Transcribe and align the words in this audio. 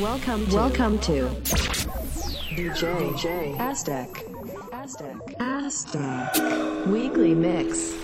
Welcome 0.00 0.44
to, 0.48 0.56
welcome 0.56 0.98
to 1.00 1.28
DJ 2.50 3.12
DJ 3.12 3.56
Aztec 3.60 4.24
Aztec 4.72 5.16
Aztec 5.38 6.86
Weekly 6.86 7.32
Mix. 7.32 8.03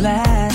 it 0.00 0.47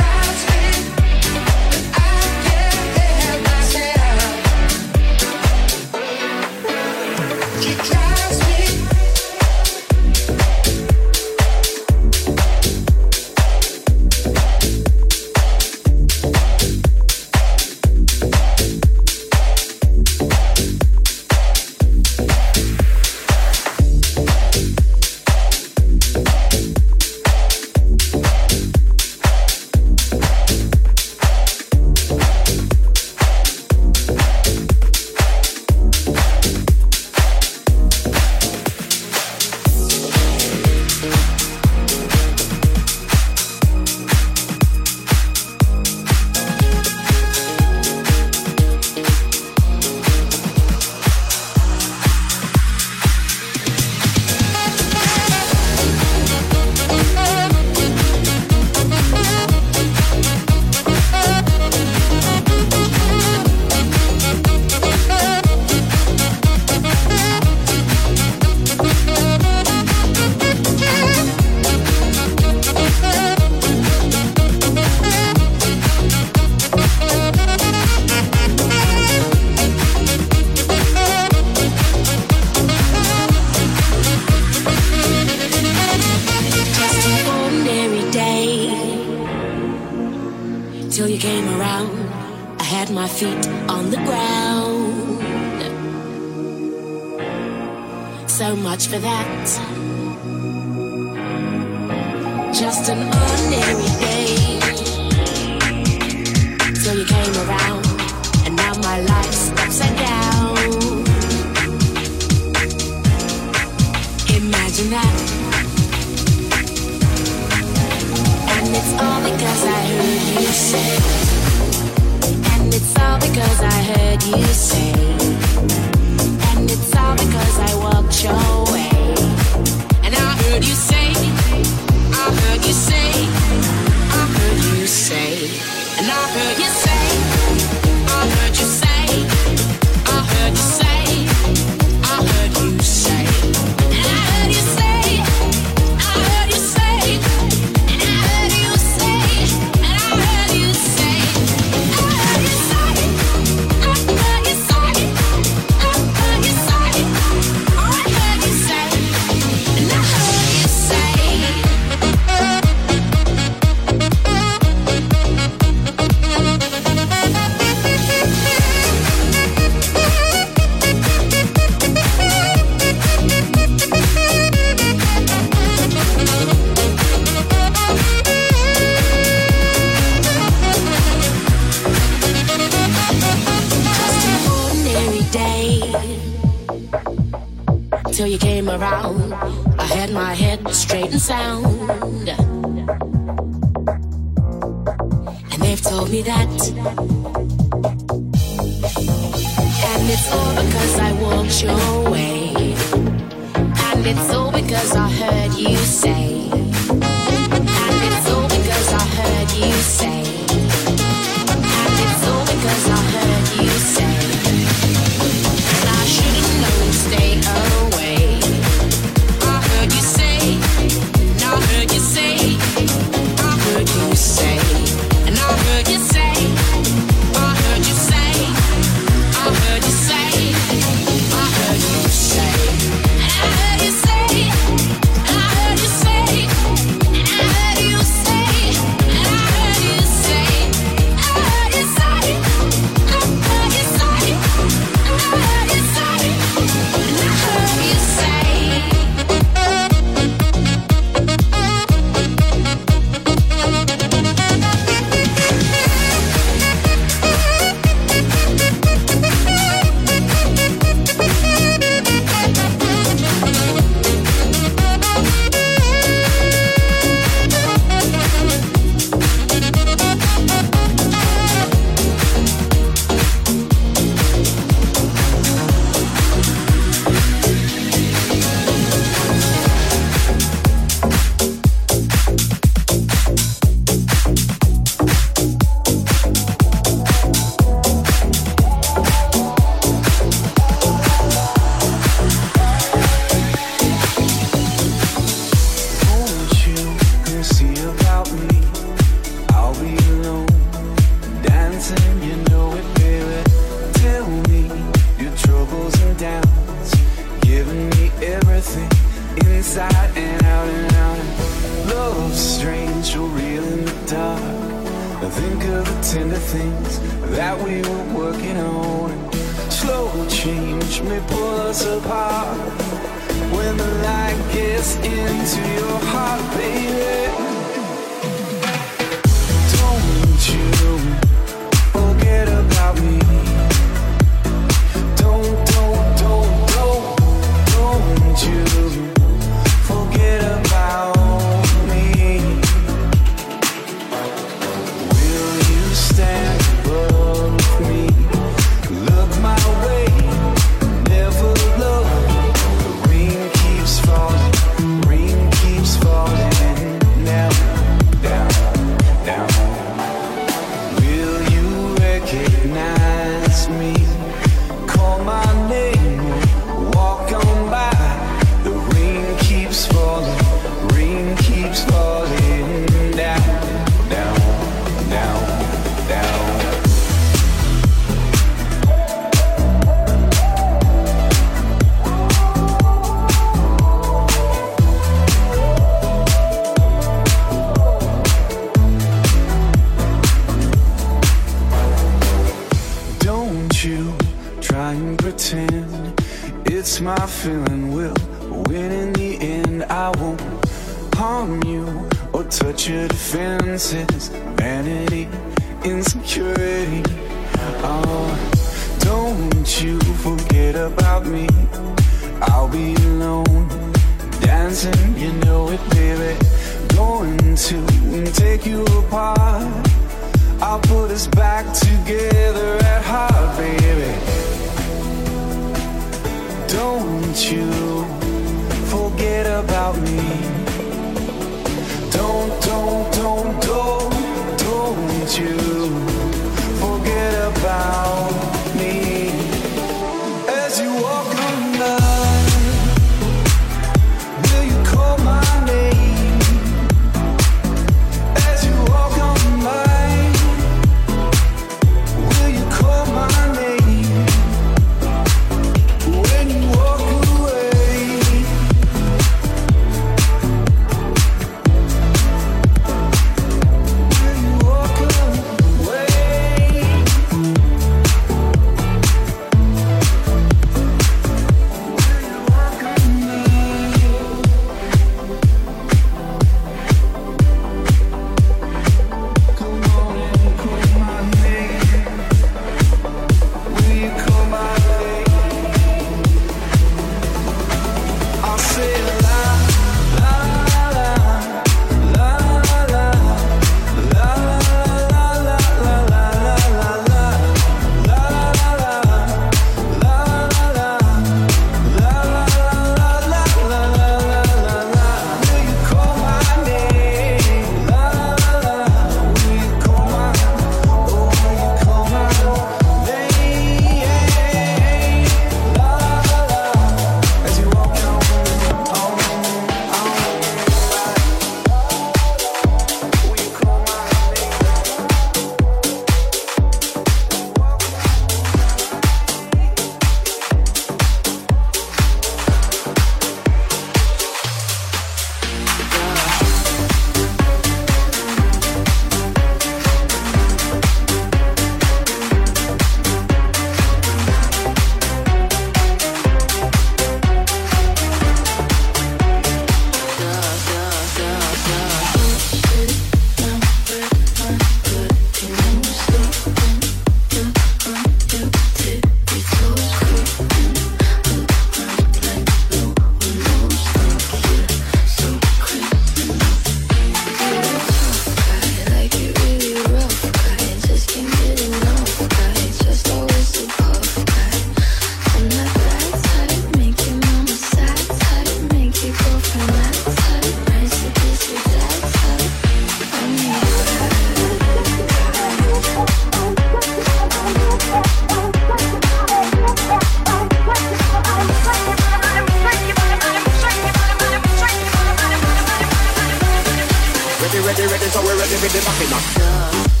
Ready, 597.81 597.93
ready, 597.93 598.05
so 598.11 598.21
we're 598.21 598.37
ready 598.37 598.53
for 598.57 598.67
the 598.67 598.79
back 598.85 599.01
in 599.01 600.00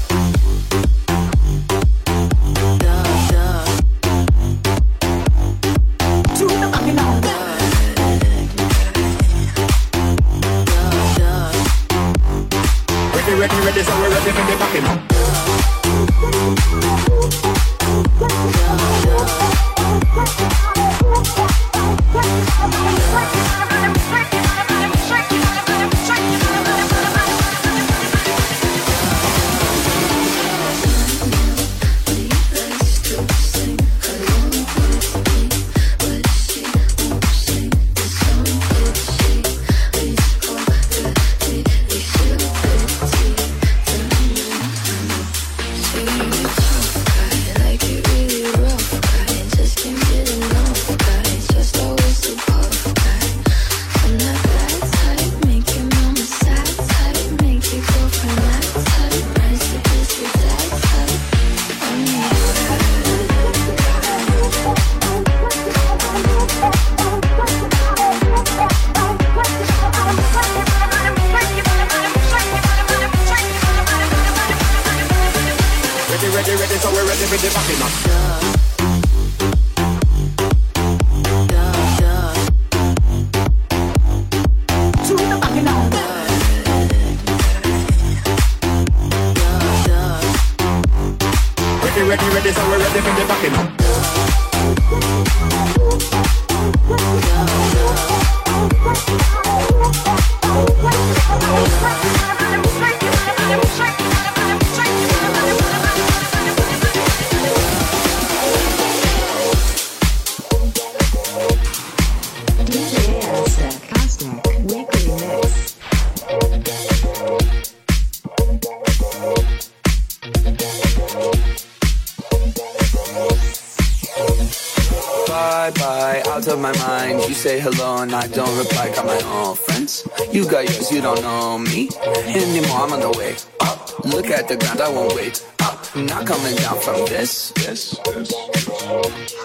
say 127.51 127.59
hello 127.59 128.01
and 128.01 128.13
I 128.13 128.27
don't 128.27 128.57
reply. 128.57 128.93
Got 128.95 129.05
my 129.05 129.21
own 129.35 129.55
friends. 129.55 130.07
You 130.31 130.49
got 130.49 130.63
yours, 130.69 130.89
you 130.91 131.01
don't 131.01 131.21
know 131.21 131.57
me 131.57 131.89
anymore. 132.27 132.79
I'm 132.83 132.93
on 132.93 133.01
the 133.01 133.11
way 133.17 133.35
up. 133.59 133.79
Look 134.05 134.27
at 134.27 134.47
the 134.47 134.55
ground, 134.55 134.79
I 134.79 134.89
won't 134.89 135.13
wait 135.15 135.45
up. 135.59 135.79
Not 135.95 136.25
coming 136.25 136.55
down 136.55 136.79
from 136.79 137.05
this. 137.07 137.51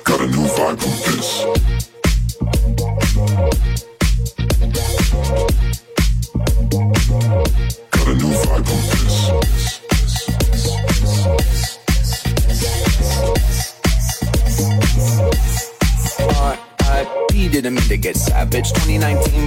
Got 0.05 0.21
a 0.21 0.27
new 0.35 0.47
vibe 0.55 0.79
from 0.83 0.95
this. 1.07 1.56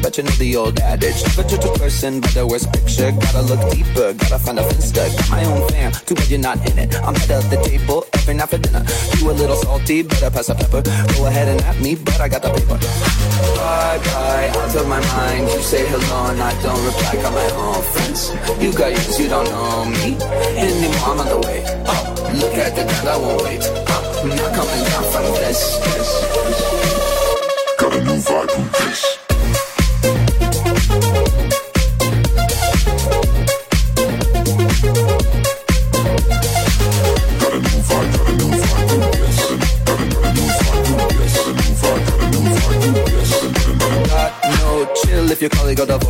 But 0.10 0.18
you 0.18 0.24
know 0.24 0.38
the 0.42 0.56
old 0.56 0.80
adage. 0.80 1.22
Never 1.22 1.44
judge 1.44 1.66
a 1.66 1.72
person 1.78 2.20
by 2.20 2.30
the 2.30 2.48
worst 2.48 2.74
picture. 2.74 3.12
Gotta 3.12 3.42
look 3.46 3.62
deeper, 3.70 4.14
gotta 4.18 4.40
find 4.40 4.58
a 4.58 4.64
finsta. 4.64 5.06
Got 5.06 5.30
my 5.30 5.46
own 5.46 5.70
fam, 5.70 5.92
too 5.92 6.16
bad 6.16 6.30
you're 6.30 6.40
not 6.40 6.58
in 6.66 6.80
it. 6.80 6.96
I'm 7.06 7.14
head 7.14 7.30
of 7.30 7.48
the 7.52 7.62
table 7.62 8.06
every 8.14 8.34
night 8.34 8.50
for 8.50 8.58
dinner. 8.58 8.84
You 9.18 9.30
a 9.30 9.34
little 9.38 9.56
salty, 9.56 10.02
better 10.02 10.32
pass 10.32 10.48
the 10.48 10.56
pepper. 10.56 10.82
Go 11.14 11.28
ahead 11.28 11.48
and 11.48 11.62
at 11.62 11.78
me, 11.80 11.94
but 11.94 12.20
I 12.20 12.28
got 12.28 12.42
the 12.42 12.50
paper. 12.50 12.82
Bye 13.54 14.02
bye, 14.10 14.50
out 14.50 14.76
of 14.76 14.88
my 14.90 15.00
mind. 15.14 15.46
You 15.46 15.62
say 15.62 15.86
hello 15.86 16.34
and 16.34 16.42
I 16.42 16.58
don't 16.64 16.82
reply. 16.90 17.14
Got 17.22 17.34
my 17.34 17.50
own 17.62 17.82
friends. 17.94 18.34
You 18.58 18.74
got 18.74 18.90
yours, 18.90 19.20
you 19.20 19.30
don't 19.30 19.46
know 19.46 19.86
me 19.86 20.18
anymore. 20.58 21.06
I'm 21.06 21.20
on 21.22 21.28
the 21.30 21.38
way 21.46 21.62
up. 21.86 22.18
Look 22.34 22.58
at 22.58 22.74
the 22.74 22.82
ground, 22.90 23.10
I 23.14 23.18
won't 23.18 23.44
wait 23.46 23.62
oh, 23.62 23.94
up. 23.94 24.26
Not 24.26 24.58
coming 24.58 24.82
down 24.90 25.06
from 25.14 25.26
this. 25.38 25.78
this. 25.86 26.10
Got 27.78 27.94
a 27.94 28.02
new 28.02 28.18
vibe 28.26 28.50
from 28.50 28.66
this. 28.74 29.19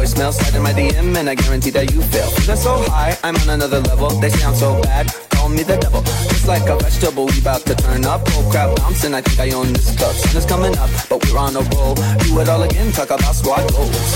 Voicemail. 0.10 0.34
Slide 0.34 0.56
in 0.56 0.64
my 0.64 0.74
DM 0.74 1.16
and 1.16 1.30
I 1.30 1.36
guarantee 1.36 1.70
that 1.72 1.92
you 1.94 2.02
fail. 2.02 2.30
Feeling 2.30 2.58
so 2.58 2.78
high, 2.90 3.18
I'm 3.24 3.36
on 3.38 3.50
another 3.50 3.80
level. 3.82 4.10
They 4.20 4.30
sound 4.30 4.56
so 4.58 4.82
bad, 4.82 5.08
call 5.30 5.50
me 5.50 5.64
the 5.64 5.78
devil. 5.78 6.02
It's 6.06 6.48
like 6.48 6.68
a 6.70 6.78
vegetable, 6.78 7.26
we 7.28 7.40
about 7.40 7.62
to 7.66 7.76
turn 7.76 8.06
up. 8.06 8.22
Oh 8.30 8.48
crap, 8.52 8.76
bouncing, 8.78 9.14
I 9.14 9.22
think 9.22 9.40
I 9.40 9.56
own 9.56 9.74
this 9.74 9.96
club. 9.98 10.16
Sun 10.16 10.38
is 10.38 10.46
coming 10.46 10.78
up, 10.78 10.90
but 11.10 11.24
we're 11.26 11.38
on 11.38 11.56
a 11.56 11.62
roll. 11.76 11.96
Do 11.96 12.40
it 12.40 12.50
all 12.50 12.64
again, 12.64 12.92
talk 12.92 13.12
about 13.12 13.36
squad 13.36 13.70
goals. 13.72 14.16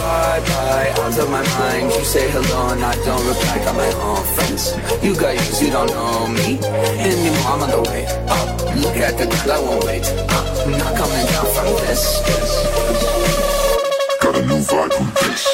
Bye 0.00 0.40
bye, 0.46 0.90
out 0.98 1.18
of 1.18 1.30
my 1.30 1.42
mind. 1.58 1.92
You 1.92 2.04
say 2.04 2.30
hello 2.30 2.72
and 2.72 2.84
I 2.84 2.94
don't 3.04 3.26
reply. 3.26 3.58
Got 3.64 3.76
my 3.76 3.92
own 4.04 4.24
friends. 4.34 4.74
You 5.02 5.14
got 5.14 5.34
yours, 5.34 5.62
you 5.62 5.70
don't 5.70 5.88
know 5.88 6.26
me 6.28 6.58
anymore. 6.98 7.52
I'm 7.52 7.62
on 7.62 7.70
the 7.70 7.82
way 7.90 8.06
up. 8.28 8.48
Look 8.76 8.96
at 8.96 9.18
the 9.18 9.26
ground, 9.26 9.50
I 9.50 9.60
won't 9.60 9.84
wait 9.84 10.06
I'm 10.06 10.70
Not 10.72 10.96
coming 10.96 11.26
down 11.26 11.46
from 11.52 11.66
this. 11.84 12.20
this. 12.20 13.39
Got 14.30 14.42
a 14.44 14.46
new 14.46 14.60
vibe 14.60 14.92
from 14.92 15.06
this. 15.28 15.49